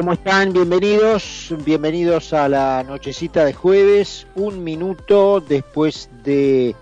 ¿Cómo 0.00 0.14
están? 0.14 0.54
Bienvenidos, 0.54 1.54
bienvenidos 1.62 2.32
a 2.32 2.48
la 2.48 2.82
nochecita 2.82 3.44
de 3.44 3.52
jueves, 3.52 4.26
un 4.34 4.64
minuto 4.64 5.44
después 5.46 6.08
de 6.24 6.74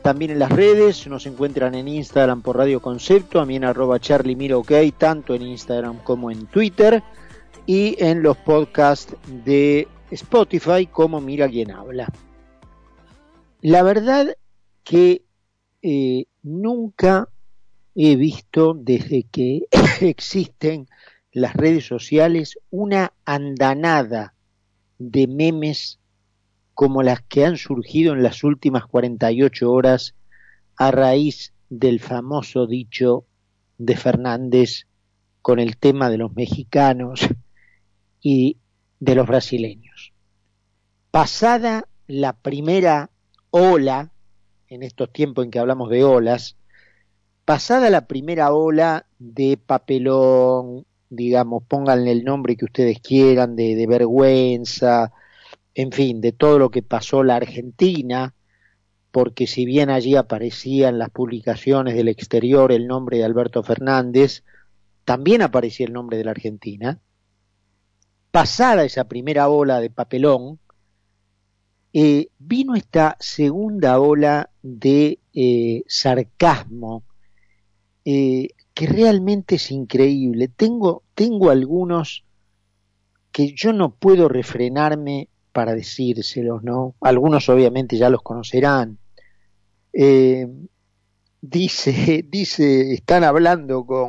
también 0.02 0.32
en 0.32 0.38
las 0.38 0.52
redes, 0.52 1.06
nos 1.06 1.24
encuentran 1.24 1.74
en 1.74 1.88
Instagram 1.88 2.42
por 2.42 2.58
Radio 2.58 2.82
Concepto, 2.82 3.42
en 3.42 3.64
arroba 3.64 3.98
Charlie 4.00 4.36
Miro 4.36 4.58
OK, 4.58 4.72
tanto 4.98 5.34
en 5.34 5.40
Instagram 5.40 6.00
como 6.04 6.30
en 6.30 6.44
Twitter 6.44 7.02
y 7.66 7.96
en 8.02 8.22
los 8.22 8.36
podcasts 8.36 9.16
de 9.26 9.88
Spotify 10.10 10.86
como 10.86 11.20
Mira 11.20 11.48
quién 11.48 11.70
habla. 11.70 12.12
La 13.60 13.82
verdad 13.82 14.36
que 14.82 15.22
eh, 15.82 16.26
nunca 16.42 17.28
he 17.94 18.16
visto 18.16 18.74
desde 18.74 19.24
que 19.24 19.62
existen 20.00 20.88
las 21.32 21.54
redes 21.54 21.86
sociales 21.86 22.58
una 22.70 23.12
andanada 23.24 24.34
de 24.98 25.26
memes 25.26 25.98
como 26.74 27.02
las 27.02 27.22
que 27.22 27.44
han 27.44 27.56
surgido 27.56 28.12
en 28.12 28.22
las 28.22 28.44
últimas 28.44 28.86
48 28.86 29.72
horas 29.72 30.14
a 30.76 30.90
raíz 30.90 31.52
del 31.70 32.00
famoso 32.00 32.66
dicho 32.66 33.24
de 33.78 33.96
Fernández 33.96 34.86
con 35.40 35.58
el 35.58 35.76
tema 35.76 36.10
de 36.10 36.18
los 36.18 36.34
mexicanos 36.34 37.28
y 38.24 38.56
de 38.98 39.14
los 39.14 39.28
brasileños. 39.28 40.12
Pasada 41.12 41.86
la 42.08 42.32
primera 42.32 43.10
ola, 43.50 44.10
en 44.68 44.82
estos 44.82 45.12
tiempos 45.12 45.44
en 45.44 45.50
que 45.52 45.58
hablamos 45.60 45.90
de 45.90 46.02
olas, 46.02 46.56
pasada 47.44 47.90
la 47.90 48.06
primera 48.06 48.52
ola 48.52 49.06
de 49.18 49.58
papelón, 49.58 50.86
digamos, 51.10 51.62
pónganle 51.68 52.10
el 52.12 52.24
nombre 52.24 52.56
que 52.56 52.64
ustedes 52.64 52.98
quieran, 52.98 53.56
de, 53.56 53.76
de 53.76 53.86
vergüenza, 53.86 55.12
en 55.74 55.92
fin, 55.92 56.22
de 56.22 56.32
todo 56.32 56.58
lo 56.58 56.70
que 56.70 56.82
pasó 56.82 57.22
la 57.22 57.36
Argentina, 57.36 58.34
porque 59.10 59.46
si 59.46 59.66
bien 59.66 59.90
allí 59.90 60.16
aparecía 60.16 60.88
en 60.88 60.98
las 60.98 61.10
publicaciones 61.10 61.94
del 61.94 62.08
exterior 62.08 62.72
el 62.72 62.86
nombre 62.86 63.18
de 63.18 63.24
Alberto 63.24 63.62
Fernández, 63.62 64.44
también 65.04 65.42
aparecía 65.42 65.86
el 65.86 65.92
nombre 65.92 66.16
de 66.16 66.24
la 66.24 66.30
Argentina, 66.30 66.98
pasada 68.34 68.84
esa 68.84 69.04
primera 69.04 69.48
ola 69.48 69.78
de 69.78 69.90
papelón, 69.90 70.58
eh, 71.92 72.30
vino 72.40 72.74
esta 72.74 73.16
segunda 73.20 74.00
ola 74.00 74.50
de 74.60 75.20
eh, 75.32 75.84
sarcasmo, 75.86 77.04
eh, 78.04 78.48
que 78.74 78.86
realmente 78.88 79.54
es 79.54 79.70
increíble. 79.70 80.48
Tengo, 80.48 81.04
tengo 81.14 81.50
algunos 81.50 82.24
que 83.30 83.54
yo 83.54 83.72
no 83.72 83.94
puedo 83.94 84.28
refrenarme 84.28 85.28
para 85.52 85.76
decírselos, 85.76 86.64
¿no? 86.64 86.96
Algunos 87.02 87.48
obviamente 87.48 87.96
ya 87.96 88.10
los 88.10 88.22
conocerán. 88.22 88.98
dice, 91.40 92.24
dice, 92.28 92.94
están 92.94 93.22
hablando 93.22 93.86
con, 93.86 94.03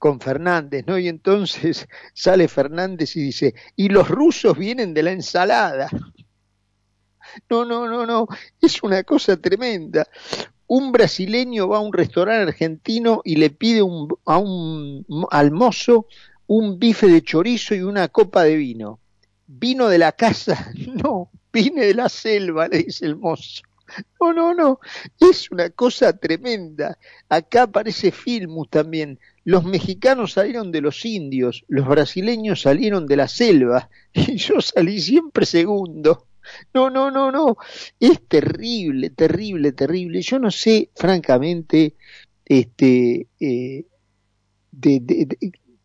con 0.00 0.18
Fernández, 0.18 0.84
¿no? 0.86 0.98
Y 0.98 1.06
entonces 1.06 1.86
sale 2.14 2.48
Fernández 2.48 3.14
y 3.14 3.22
dice, 3.22 3.54
y 3.76 3.90
los 3.90 4.08
rusos 4.08 4.58
vienen 4.58 4.92
de 4.92 5.04
la 5.04 5.12
ensalada. 5.12 5.88
No, 7.48 7.64
no, 7.64 7.86
no, 7.86 8.06
no, 8.06 8.26
es 8.60 8.82
una 8.82 9.04
cosa 9.04 9.36
tremenda. 9.36 10.08
Un 10.66 10.90
brasileño 10.90 11.68
va 11.68 11.76
a 11.76 11.80
un 11.80 11.92
restaurante 11.92 12.50
argentino 12.50 13.20
y 13.24 13.36
le 13.36 13.50
pide 13.50 13.82
un, 13.82 14.08
a 14.24 14.38
un 14.38 15.04
al 15.30 15.52
mozo 15.52 16.06
un 16.46 16.80
bife 16.80 17.06
de 17.06 17.22
chorizo 17.22 17.76
y 17.76 17.82
una 17.82 18.08
copa 18.08 18.42
de 18.42 18.56
vino. 18.56 18.98
¿Vino 19.46 19.88
de 19.88 19.98
la 19.98 20.12
casa? 20.12 20.72
No, 21.04 21.30
vine 21.52 21.86
de 21.86 21.94
la 21.94 22.08
selva, 22.08 22.66
le 22.66 22.78
dice 22.78 23.06
el 23.06 23.16
mozo. 23.16 23.62
No, 24.20 24.32
no, 24.32 24.54
no, 24.54 24.80
es 25.20 25.50
una 25.50 25.70
cosa 25.70 26.16
tremenda. 26.16 26.98
Acá 27.28 27.62
aparece 27.64 28.10
Filmus 28.10 28.68
también. 28.68 29.18
Los 29.50 29.64
mexicanos 29.64 30.34
salieron 30.34 30.70
de 30.70 30.80
los 30.80 31.04
indios, 31.04 31.64
los 31.66 31.84
brasileños 31.88 32.60
salieron 32.60 33.04
de 33.04 33.16
la 33.16 33.26
selva 33.26 33.90
y 34.12 34.36
yo 34.36 34.60
salí 34.60 35.00
siempre 35.00 35.44
segundo. 35.44 36.28
No, 36.72 36.88
no, 36.88 37.10
no, 37.10 37.32
no. 37.32 37.56
Es 37.98 38.28
terrible, 38.28 39.10
terrible, 39.10 39.72
terrible. 39.72 40.22
Yo 40.22 40.38
no 40.38 40.52
sé, 40.52 40.90
francamente, 40.94 41.96
este, 42.44 43.26
eh, 43.40 43.86
de, 44.70 45.00
de, 45.00 45.36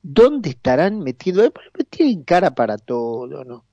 dónde 0.03 0.51
estarán 0.51 0.99
metidos. 0.99 1.51
Tienen 1.89 2.21
cara 2.23 2.53
para 2.53 2.77
todo, 2.77 3.43
¿no? 3.43 3.65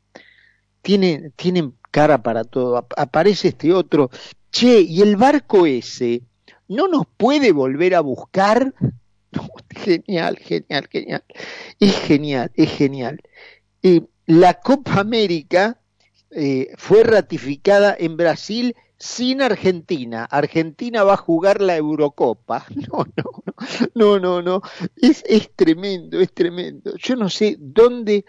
Tienen, 0.80 1.34
tienen 1.36 1.74
cara 1.90 2.22
para 2.22 2.44
todo. 2.44 2.88
Aparece 2.96 3.48
este 3.48 3.74
otro. 3.74 4.08
Che, 4.50 4.80
¿y 4.80 5.02
el 5.02 5.16
barco 5.16 5.66
ese 5.66 6.22
no 6.66 6.88
nos 6.88 7.04
puede 7.18 7.52
volver 7.52 7.94
a 7.94 8.00
buscar? 8.00 8.72
genial, 9.70 10.36
genial, 10.38 10.88
genial. 10.90 11.24
Es 11.78 11.98
genial, 12.00 12.50
es 12.54 12.70
genial. 12.70 13.20
Eh, 13.82 14.02
la 14.26 14.54
Copa 14.54 15.00
América 15.00 15.80
eh, 16.30 16.72
fue 16.76 17.02
ratificada 17.02 17.94
en 17.98 18.16
Brasil 18.16 18.76
sin 18.96 19.42
Argentina. 19.42 20.24
Argentina 20.24 21.02
va 21.02 21.14
a 21.14 21.16
jugar 21.16 21.60
la 21.60 21.76
Eurocopa. 21.76 22.66
No, 22.92 23.06
no, 23.94 24.18
no, 24.18 24.18
no, 24.18 24.42
no. 24.42 24.62
Es, 24.96 25.22
es 25.28 25.54
tremendo, 25.54 26.20
es 26.20 26.32
tremendo. 26.32 26.96
Yo 26.96 27.14
no 27.14 27.28
sé 27.28 27.56
dónde, 27.60 28.24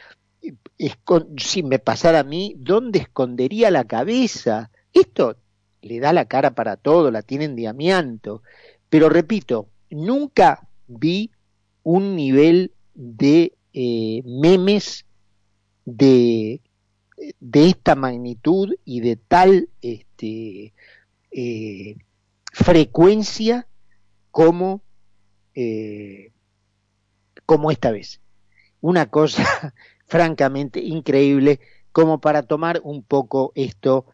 si 1.37 1.63
me 1.63 1.79
pasara 1.79 2.19
a 2.19 2.23
mí, 2.23 2.55
dónde 2.57 2.99
escondería 2.99 3.71
la 3.71 3.85
cabeza. 3.85 4.69
Esto 4.91 5.37
le 5.81 5.99
da 5.99 6.13
la 6.13 6.25
cara 6.25 6.53
para 6.53 6.77
todo, 6.77 7.09
la 7.09 7.23
tiene 7.23 7.45
en 7.45 7.55
diamianto. 7.55 8.43
Pero 8.89 9.09
repito, 9.09 9.69
nunca 9.89 10.67
vi 10.87 11.31
un 11.83 12.15
nivel 12.15 12.71
de 12.93 13.53
eh, 13.73 14.21
memes 14.25 15.05
de, 15.85 16.61
de 17.39 17.67
esta 17.67 17.95
magnitud 17.95 18.73
y 18.85 19.01
de 19.01 19.15
tal 19.15 19.69
este, 19.81 20.73
eh, 21.31 21.97
frecuencia 22.51 23.67
como, 24.31 24.81
eh, 25.55 26.31
como 27.45 27.71
esta 27.71 27.91
vez. 27.91 28.21
Una 28.81 29.09
cosa 29.09 29.73
francamente 30.07 30.79
increíble 30.81 31.59
como 31.91 32.19
para 32.19 32.43
tomar 32.43 32.81
un 32.83 33.03
poco 33.03 33.51
esto 33.55 34.05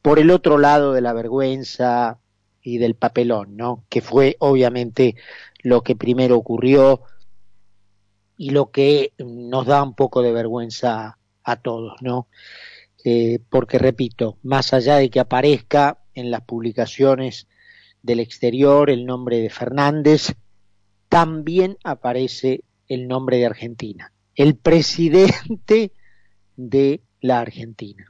por 0.00 0.18
el 0.18 0.30
otro 0.30 0.56
lado 0.56 0.94
de 0.94 1.02
la 1.02 1.12
vergüenza 1.12 2.21
y 2.62 2.78
del 2.78 2.94
papelón, 2.94 3.56
¿no? 3.56 3.84
Que 3.88 4.00
fue 4.00 4.36
obviamente 4.38 5.16
lo 5.60 5.82
que 5.82 5.96
primero 5.96 6.36
ocurrió 6.36 7.02
y 8.36 8.50
lo 8.50 8.70
que 8.70 9.12
nos 9.18 9.66
da 9.66 9.82
un 9.82 9.94
poco 9.94 10.22
de 10.22 10.32
vergüenza 10.32 11.18
a 11.44 11.56
todos, 11.56 12.00
¿no? 12.02 12.28
Eh, 13.04 13.40
porque 13.50 13.78
repito, 13.78 14.38
más 14.42 14.72
allá 14.72 14.96
de 14.96 15.10
que 15.10 15.20
aparezca 15.20 15.98
en 16.14 16.30
las 16.30 16.42
publicaciones 16.42 17.48
del 18.02 18.20
exterior 18.20 18.90
el 18.90 19.06
nombre 19.06 19.38
de 19.38 19.50
Fernández, 19.50 20.34
también 21.08 21.76
aparece 21.84 22.64
el 22.88 23.08
nombre 23.08 23.38
de 23.38 23.46
Argentina, 23.46 24.12
el 24.34 24.56
presidente 24.56 25.92
de 26.56 27.02
la 27.20 27.40
Argentina. 27.40 28.06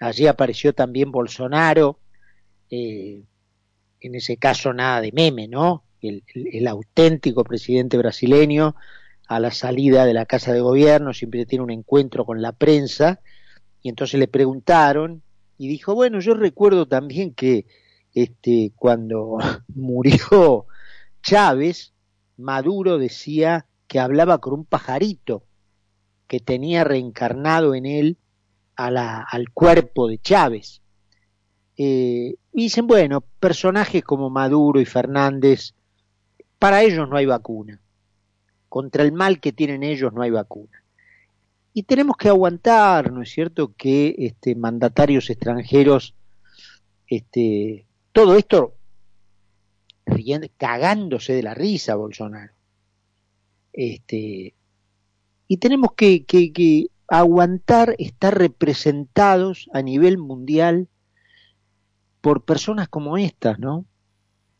Allí 0.00 0.26
apareció 0.26 0.72
también 0.72 1.12
Bolsonaro, 1.12 1.98
eh, 2.70 3.22
en 4.00 4.14
ese 4.14 4.36
caso 4.36 4.72
nada 4.72 5.00
de 5.00 5.12
meme, 5.12 5.48
¿no? 5.48 5.84
el, 6.02 6.68
auténtico 6.68 7.44
presidente 7.44 7.96
brasileño 7.98 8.74
a 9.28 9.40
la 9.40 9.50
salida 9.50 10.06
de 10.06 10.14
la 10.14 10.26
Casa 10.26 10.52
de 10.52 10.60
Gobierno 10.60 11.12
siempre 11.12 11.46
tiene 11.46 11.64
un 11.64 11.70
encuentro 11.70 12.24
con 12.24 12.42
la 12.42 12.52
prensa 12.52 13.20
y 13.82 13.88
entonces 13.88 14.18
le 14.18 14.28
preguntaron 14.28 15.22
y 15.58 15.68
dijo, 15.68 15.94
bueno, 15.94 16.20
yo 16.20 16.34
recuerdo 16.34 16.86
también 16.86 17.34
que 17.34 17.66
este, 18.14 18.72
cuando 18.76 19.38
murió 19.74 20.66
Chávez, 21.22 21.92
Maduro 22.36 22.98
decía 22.98 23.66
que 23.86 24.00
hablaba 24.00 24.38
con 24.38 24.54
un 24.54 24.64
pajarito 24.64 25.44
que 26.26 26.40
tenía 26.40 26.84
reencarnado 26.84 27.74
en 27.74 27.86
él 27.86 28.16
a 28.76 28.90
la, 28.90 29.20
al 29.20 29.50
cuerpo 29.50 30.08
de 30.08 30.18
Chávez. 30.18 30.79
Eh, 31.82 32.34
y 32.52 32.64
dicen, 32.64 32.86
bueno, 32.86 33.22
personajes 33.22 34.04
como 34.04 34.28
Maduro 34.28 34.82
y 34.82 34.84
Fernández 34.84 35.72
para 36.58 36.82
ellos 36.82 37.08
no 37.08 37.16
hay 37.16 37.24
vacuna. 37.24 37.80
contra 38.68 39.02
el 39.02 39.12
mal 39.12 39.40
que 39.40 39.52
tienen 39.52 39.82
ellos 39.82 40.12
no 40.12 40.20
hay 40.20 40.30
vacuna. 40.30 40.84
Y 41.72 41.84
tenemos 41.84 42.18
que 42.18 42.28
aguantar, 42.28 43.10
¿no 43.10 43.22
es 43.22 43.30
cierto?, 43.30 43.72
que 43.78 44.14
este, 44.18 44.54
mandatarios 44.54 45.30
extranjeros, 45.30 46.14
este, 47.06 47.86
todo 48.12 48.36
esto 48.36 48.74
cagándose 50.58 51.32
de 51.32 51.42
la 51.42 51.54
risa, 51.54 51.94
Bolsonaro. 51.94 52.52
Este, 53.72 54.52
y 55.48 55.56
tenemos 55.56 55.94
que, 55.94 56.26
que 56.26 56.88
aguantar 57.08 57.94
estar 57.96 58.36
representados 58.36 59.70
a 59.72 59.80
nivel 59.80 60.18
mundial 60.18 60.86
por 62.20 62.44
personas 62.44 62.88
como 62.88 63.16
estas, 63.16 63.58
¿no? 63.58 63.84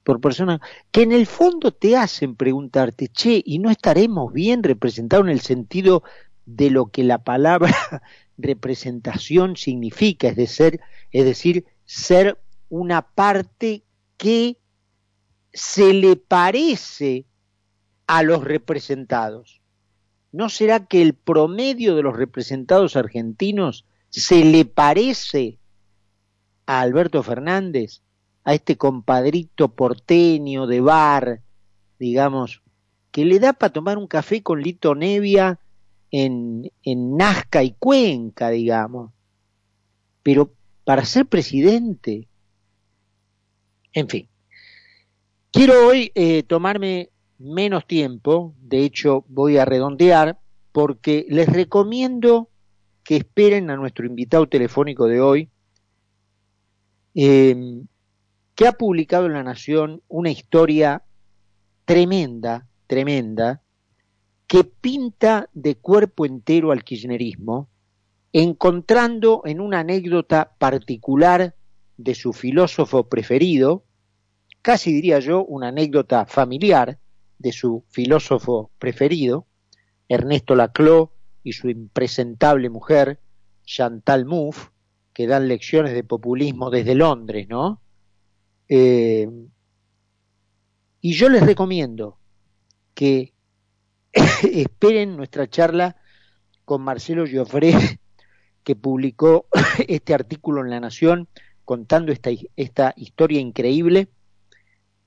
Por 0.05 0.21
personas 0.21 0.61
que 0.91 1.03
en 1.03 1.13
el 1.13 1.27
fondo 1.27 1.73
te 1.73 1.97
hacen 1.97 2.35
preguntarte, 2.35 3.09
che, 3.09 3.43
¿y 3.45 3.59
no 3.59 3.71
estaremos 3.71 4.33
bien 4.33 4.63
representados 4.63 5.27
en 5.27 5.33
el 5.33 5.41
sentido 5.41 6.03
de 6.47 6.71
lo 6.71 6.87
que 6.87 7.05
la 7.05 7.19
palabra 7.19 7.75
representación 8.39 9.57
significa, 9.57 10.29
es, 10.29 10.37
de 10.37 10.47
ser, 10.47 10.81
es 11.13 11.25
decir, 11.25 11.67
ser 11.85 12.39
una 12.69 13.03
parte 13.03 13.85
que 14.17 14.59
se 15.53 15.93
le 15.93 16.17
parece 16.17 17.27
a 18.07 18.23
los 18.23 18.43
representados. 18.45 19.61
¿No 20.33 20.49
será 20.49 20.87
que 20.87 21.03
el 21.03 21.15
promedio 21.15 21.97
de 21.97 22.03
los 22.03 22.17
representados 22.17 22.97
argentinos 22.97 23.85
se 24.09 24.45
le 24.45 24.65
parece 24.65 25.60
a 26.71 26.83
Alberto 26.83 27.25
Fernández, 27.25 28.01
a 28.45 28.55
este 28.55 28.77
compadrito 28.77 29.75
porteño 29.75 30.69
de 30.69 30.81
bar, 30.81 31.41
digamos, 31.99 32.63
que 33.11 33.25
le 33.25 33.41
da 33.41 33.55
para 33.55 33.73
tomar 33.73 33.99
un 33.99 34.07
café 34.07 34.41
con 34.45 34.63
Lito 34.63 34.95
Nevia 34.95 35.59
en, 36.13 36.71
en 36.85 37.17
Nazca 37.17 37.65
y 37.65 37.73
Cuenca, 37.73 38.51
digamos. 38.51 39.11
Pero 40.23 40.53
para 40.85 41.05
ser 41.05 41.27
presidente, 41.27 42.29
en 43.93 44.09
fin, 44.09 44.29
quiero 45.51 45.89
hoy 45.89 46.13
eh, 46.15 46.45
tomarme 46.45 47.11
menos 47.37 47.85
tiempo, 47.85 48.55
de 48.61 48.85
hecho 48.85 49.25
voy 49.27 49.57
a 49.57 49.65
redondear, 49.65 50.39
porque 50.71 51.27
les 51.31 51.49
recomiendo 51.49 52.49
que 53.03 53.17
esperen 53.17 53.71
a 53.71 53.77
nuestro 53.77 54.07
invitado 54.07 54.47
telefónico 54.47 55.09
de 55.09 55.21
hoy, 55.21 55.51
eh, 57.15 57.83
que 58.55 58.67
ha 58.67 58.73
publicado 58.73 59.27
en 59.27 59.33
La 59.33 59.43
Nación 59.43 60.03
una 60.09 60.31
historia 60.31 61.03
tremenda, 61.85 62.67
tremenda, 62.87 63.63
que 64.47 64.65
pinta 64.65 65.49
de 65.53 65.77
cuerpo 65.77 66.27
entero 66.27 66.73
al 66.73 66.85
kirchnerismo, 66.85 67.69
encontrando 68.33 69.43
en 69.45 69.61
una 69.61 69.81
anécdota 69.81 70.55
particular 70.59 71.55
de 71.97 72.15
su 72.15 72.33
filósofo 72.33 73.09
preferido, 73.09 73.85
casi 74.63 74.93
diría 74.93 75.21
yo 75.21 75.45
una 75.45 75.69
anécdota 75.69 76.27
familiar 76.27 76.99
de 77.39 77.53
su 77.53 77.85
filósofo 77.91 78.71
preferido, 78.79 79.47
Ernesto 80.09 80.55
Laclau 80.55 81.11
y 81.43 81.53
su 81.53 81.69
impresentable 81.69 82.69
mujer, 82.71 83.21
Chantal 83.65 84.27
Mouffe, 84.27 84.70
que 85.21 85.27
dan 85.27 85.49
lecciones 85.49 85.93
de 85.93 86.03
populismo 86.03 86.71
desde 86.71 86.95
Londres, 86.95 87.47
¿no? 87.47 87.83
Eh, 88.71 89.29
y 91.03 91.13
yo 91.13 91.29
les 91.29 91.45
recomiendo 91.45 92.17
que 92.95 93.35
esperen 94.15 95.19
nuestra 95.19 95.47
charla 95.47 95.97
con 96.65 96.81
Marcelo 96.81 97.27
Giofré, 97.27 98.01
que 98.65 98.75
publicó 98.75 99.45
este 99.89 100.15
artículo 100.15 100.63
en 100.63 100.71
La 100.71 100.81
Nación 100.81 101.29
contando 101.67 102.13
esta, 102.13 102.31
esta 102.57 102.95
historia 102.97 103.41
increíble. 103.41 104.09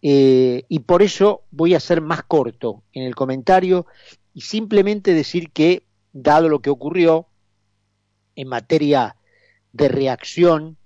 Eh, 0.03 0.63
y 0.69 0.79
por 0.81 1.01
eso 1.01 1.41
voy 1.49 1.73
a 1.73 1.79
ser 1.79 2.01
más 2.01 2.21
corto 2.21 2.83
en 2.93 3.01
el 3.01 3.15
comentario 3.15 3.87
y 4.31 4.41
simplemente 4.41 5.15
decir 5.15 5.49
que, 5.51 5.87
dado 6.11 6.49
lo 6.49 6.61
que 6.61 6.69
ocurrió 6.69 7.29
en 8.35 8.47
materia 8.47 9.15
de 9.73 9.89
reacción 9.89 10.77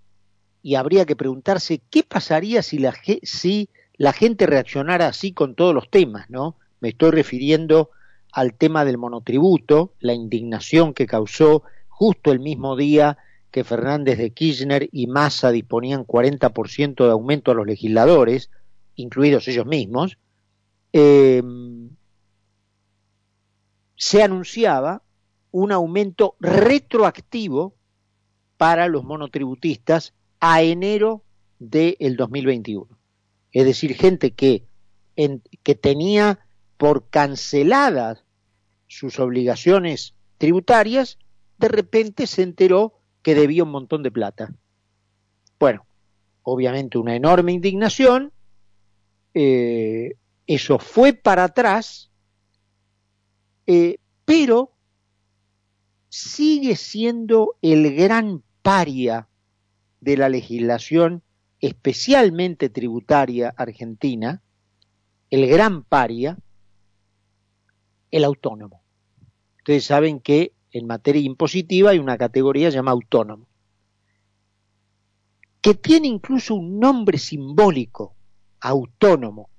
y 0.63 0.75
habría 0.75 1.05
que 1.05 1.15
preguntarse 1.15 1.81
qué 1.89 2.03
pasaría 2.03 2.63
si 2.63 2.79
la, 2.79 2.95
si 3.23 3.69
la 3.95 4.13
gente 4.13 4.45
reaccionara 4.47 5.07
así 5.07 5.33
con 5.33 5.55
todos 5.55 5.73
los 5.73 5.89
temas, 5.89 6.29
¿no? 6.29 6.55
Me 6.79 6.89
estoy 6.89 7.11
refiriendo 7.11 7.91
al 8.31 8.53
tema 8.53 8.85
del 8.85 8.97
monotributo, 8.97 9.93
la 9.99 10.13
indignación 10.13 10.93
que 10.93 11.05
causó 11.05 11.63
justo 11.87 12.31
el 12.31 12.39
mismo 12.39 12.75
día 12.75 13.17
que 13.51 13.63
Fernández 13.63 14.17
de 14.17 14.31
Kirchner 14.31 14.89
y 14.91 15.07
Massa 15.07 15.51
disponían 15.51 16.05
40% 16.05 17.05
de 17.05 17.11
aumento 17.11 17.51
a 17.51 17.55
los 17.55 17.65
legisladores, 17.65 18.51
incluidos 18.95 19.47
ellos 19.47 19.65
mismos, 19.65 20.17
eh, 20.93 21.41
se 23.95 24.21
anunciaba 24.21 25.01
un 25.51 25.71
aumento 25.71 26.35
retroactivo 26.39 27.76
para 28.57 28.87
los 28.87 29.03
monotributistas 29.03 30.13
a 30.39 30.61
enero 30.61 31.23
del 31.59 32.15
2021. 32.17 32.87
Es 33.51 33.65
decir, 33.65 33.95
gente 33.95 34.31
que, 34.31 34.65
que 35.63 35.75
tenía 35.75 36.39
por 36.77 37.09
canceladas 37.09 38.23
sus 38.87 39.19
obligaciones 39.19 40.13
tributarias, 40.37 41.17
de 41.57 41.67
repente 41.67 42.27
se 42.27 42.43
enteró 42.43 42.99
que 43.21 43.35
debía 43.35 43.63
un 43.63 43.71
montón 43.71 44.03
de 44.03 44.11
plata. 44.11 44.53
Bueno, 45.59 45.85
obviamente 46.43 46.97
una 46.97 47.15
enorme 47.15 47.51
indignación, 47.51 48.31
eh, 49.33 50.13
eso 50.45 50.79
fue 50.79 51.13
para 51.13 51.45
atrás, 51.45 52.09
eh, 53.65 53.97
pero 54.23 54.71
sigue 56.09 56.75
siendo 56.75 57.57
el 57.61 57.93
gran 57.95 58.43
paria 58.67 59.29
de 60.01 60.17
la 60.17 60.27
legislación, 60.27 61.23
especialmente 61.61 62.67
tributaria 62.67 63.53
argentina, 63.55 64.41
el 65.29 65.47
gran 65.47 65.85
paria, 65.85 66.37
el 68.11 68.25
autónomo. 68.25 68.81
Ustedes 69.59 69.85
saben 69.85 70.19
que 70.19 70.51
en 70.73 70.85
materia 70.85 71.21
impositiva 71.21 71.91
hay 71.91 71.99
una 71.99 72.17
categoría 72.17 72.69
llamada 72.69 72.95
autónomo, 72.95 73.47
que 75.61 75.73
tiene 75.73 76.09
incluso 76.09 76.53
un 76.53 76.77
nombre 76.77 77.19
simbólico, 77.19 78.17
autónomo, 78.59 79.49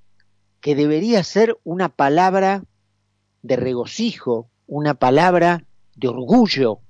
que 0.60 0.74
debería 0.74 1.24
ser 1.24 1.58
una 1.64 1.88
palabra 1.88 2.62
de 3.40 3.56
regocijo, 3.56 4.50
una 4.66 4.92
palabra 4.92 5.64
de 5.96 6.08
orgullo, 6.08 6.82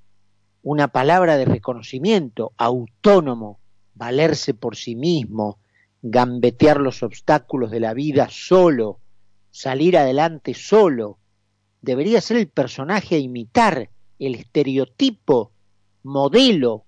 una 0.69 0.89
palabra 0.89 1.39
de 1.39 1.47
reconocimiento, 1.47 2.53
autónomo, 2.59 3.59
valerse 3.95 4.53
por 4.53 4.77
sí 4.77 4.97
mismo, 4.97 5.61
gambetear 6.03 6.79
los 6.79 7.03
obstáculos 7.03 7.71
de 7.71 7.81
la 7.81 7.95
vida 7.95 8.29
solo, 8.31 9.01
salir 9.51 9.97
adelante 9.97 10.53
solo, 10.53 11.21
debería 11.81 12.21
ser 12.21 12.37
el 12.37 12.49
personaje 12.49 13.15
a 13.15 13.19
imitar, 13.19 13.89
el 14.19 14.35
estereotipo, 14.35 15.53
modelo, 16.03 16.85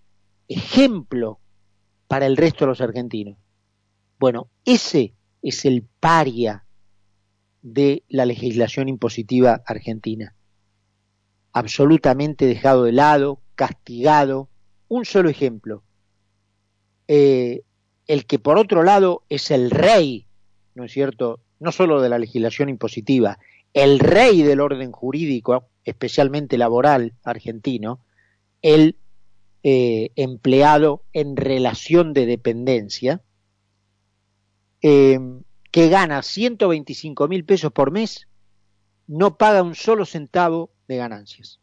ejemplo 0.47 1.41
para 2.07 2.27
el 2.27 2.37
resto 2.37 2.67
de 2.67 2.69
los 2.69 2.83
argentinos. 2.83 3.39
Bueno, 4.19 4.51
ese 4.67 5.15
es 5.41 5.65
el 5.65 5.87
paria 6.01 6.67
de 7.63 8.05
la 8.11 8.27
legislación 8.27 8.91
impositiva 8.91 9.63
argentina. 9.65 10.35
Absolutamente 11.55 12.45
dejado 12.45 12.85
de 12.85 12.93
lado, 12.93 13.40
castigado. 13.61 14.49
Un 14.89 15.05
solo 15.05 15.29
ejemplo. 15.29 15.83
Eh, 17.09 17.63
el 18.07 18.25
que 18.25 18.39
por 18.39 18.57
otro 18.57 18.83
lado 18.83 19.23
es 19.29 19.51
el 19.51 19.71
rey, 19.71 20.25
¿no 20.75 20.85
es 20.85 20.93
cierto? 20.93 21.41
No 21.59 21.71
solo 21.71 22.01
de 22.01 22.09
la 22.09 22.19
legislación 22.19 22.71
impositiva, 22.71 23.39
el 23.75 23.99
rey 23.99 24.43
del 24.43 24.61
orden 24.61 24.93
jurídico, 24.93 25.69
especialmente 25.85 26.57
laboral 26.57 27.13
argentino, 27.23 28.01
el 28.63 28.97
eh, 29.63 30.11
empleado 30.17 31.03
en 31.13 31.37
relación 31.37 32.15
de 32.15 32.25
dependencia, 32.25 33.21
eh, 34.81 35.19
que 35.71 35.89
gana 35.91 36.23
125 36.23 37.29
mil 37.29 37.45
pesos 37.45 37.73
por 37.73 37.91
mes, 37.91 38.27
no 39.07 39.37
paga 39.37 39.63
un 39.63 39.75
solo 39.75 40.07
centavo 40.07 40.71
de 40.89 40.97
ganancias. 40.97 41.60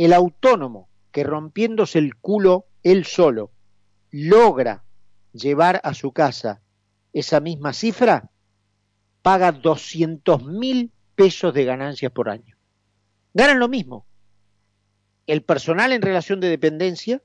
El 0.00 0.14
autónomo 0.14 0.88
que 1.12 1.24
rompiéndose 1.24 1.98
el 1.98 2.16
culo 2.16 2.64
él 2.82 3.04
solo 3.04 3.52
logra 4.10 4.82
llevar 5.34 5.78
a 5.84 5.92
su 5.92 6.12
casa 6.12 6.62
esa 7.12 7.38
misma 7.40 7.74
cifra, 7.74 8.30
paga 9.20 9.52
200 9.52 10.42
mil 10.46 10.90
pesos 11.14 11.52
de 11.52 11.66
ganancias 11.66 12.10
por 12.12 12.30
año. 12.30 12.56
Ganan 13.34 13.58
lo 13.58 13.68
mismo. 13.68 14.06
El 15.26 15.42
personal 15.42 15.92
en 15.92 16.00
relación 16.00 16.40
de 16.40 16.48
dependencia, 16.48 17.22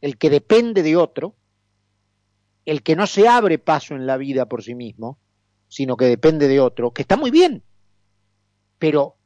el 0.00 0.18
que 0.18 0.30
depende 0.30 0.82
de 0.82 0.96
otro, 0.96 1.36
el 2.64 2.82
que 2.82 2.96
no 2.96 3.06
se 3.06 3.28
abre 3.28 3.60
paso 3.60 3.94
en 3.94 4.04
la 4.04 4.16
vida 4.16 4.46
por 4.46 4.64
sí 4.64 4.74
mismo, 4.74 5.16
sino 5.68 5.96
que 5.96 6.06
depende 6.06 6.48
de 6.48 6.58
otro, 6.58 6.90
que 6.90 7.02
está 7.02 7.16
muy 7.16 7.30
bien. 7.30 7.62
Pero, 8.80 9.17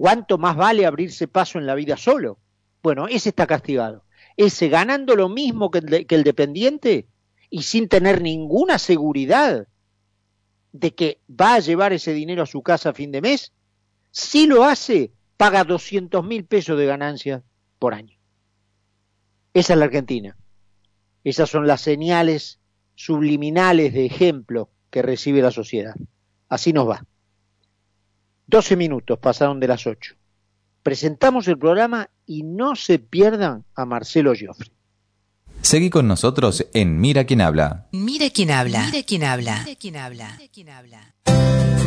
¿cuánto 0.00 0.38
más 0.38 0.56
vale 0.56 0.86
abrirse 0.86 1.28
paso 1.28 1.58
en 1.58 1.66
la 1.66 1.74
vida 1.74 1.94
solo? 1.98 2.38
Bueno, 2.82 3.06
ese 3.06 3.28
está 3.28 3.46
castigado. 3.46 4.02
Ese 4.34 4.70
ganando 4.70 5.14
lo 5.14 5.28
mismo 5.28 5.70
que 5.70 6.06
el, 6.08 6.24
dependiente 6.24 7.06
y 7.50 7.64
sin 7.64 7.86
tener 7.86 8.22
ninguna 8.22 8.78
seguridad 8.78 9.68
de 10.72 10.94
que 10.94 11.20
va 11.28 11.56
a 11.56 11.58
llevar 11.58 11.92
ese 11.92 12.14
dinero 12.14 12.42
a 12.44 12.46
su 12.46 12.62
casa 12.62 12.88
a 12.88 12.94
fin 12.94 13.12
de 13.12 13.20
mes, 13.20 13.52
si 14.10 14.46
lo 14.46 14.64
hace, 14.64 15.12
paga 15.36 15.64
200 15.64 16.24
mil 16.24 16.46
pesos 16.46 16.78
de 16.78 16.86
ganancia 16.86 17.42
por 17.78 17.92
año. 17.92 18.18
Esa 19.52 19.74
es 19.74 19.78
la 19.78 19.84
Argentina. 19.84 20.34
Esas 21.24 21.50
son 21.50 21.66
las 21.66 21.82
señales 21.82 22.58
subliminales 22.94 23.92
de 23.92 24.06
ejemplo 24.06 24.70
que 24.88 25.02
recibe 25.02 25.42
la 25.42 25.50
sociedad. 25.50 25.94
Así 26.48 26.72
nos 26.72 26.88
va. 26.88 27.04
12 28.50 28.76
minutos 28.76 29.18
pasaron 29.18 29.60
de 29.60 29.68
las 29.68 29.86
8. 29.86 30.14
Presentamos 30.82 31.46
el 31.46 31.56
programa 31.56 32.10
y 32.26 32.42
no 32.42 32.74
se 32.74 32.98
pierdan 32.98 33.64
a 33.74 33.84
Marcelo 33.86 34.32
Joffre. 34.38 34.70
Seguí 35.62 35.88
con 35.88 36.08
nosotros 36.08 36.66
en 36.74 37.00
Mira 37.00 37.24
quién 37.24 37.42
habla. 37.42 37.86
Mira 37.92 38.30
quién 38.30 38.50
habla. 38.50 38.86
Mira 38.86 39.02
quién 39.04 39.24
habla. 39.24 39.62
Mira 39.64 39.78
quién 39.78 39.96
habla. 39.96 40.36
Mira 40.36 40.52
quién 40.52 40.68
habla. 40.68 41.79